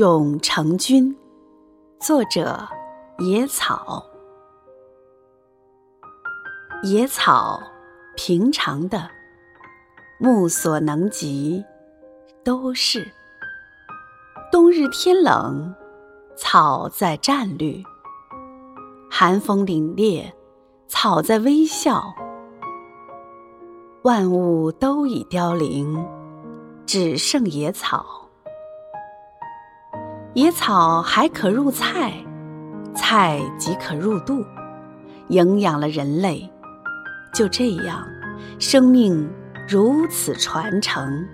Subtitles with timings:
[0.00, 1.14] 咏成君，
[2.00, 2.66] 作者
[3.18, 4.02] 野草。
[6.82, 7.60] 野草，
[8.16, 9.10] 平常的，
[10.18, 11.62] 目所能及，
[12.42, 13.06] 都是。
[14.50, 15.74] 冬日天冷，
[16.34, 17.82] 草在战绿；
[19.10, 20.32] 寒风凛冽，
[20.88, 22.14] 草在微笑。
[24.04, 26.02] 万物都已凋零，
[26.86, 28.29] 只剩野草。
[30.34, 32.12] 野草还可入菜，
[32.94, 34.44] 菜即可入肚，
[35.28, 36.48] 营养了人类。
[37.34, 38.06] 就这样，
[38.60, 39.28] 生命
[39.68, 41.26] 如此传承。